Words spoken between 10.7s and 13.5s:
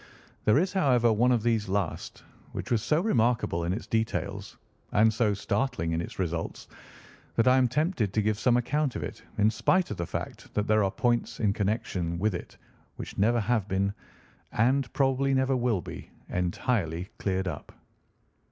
are points in connection with it which never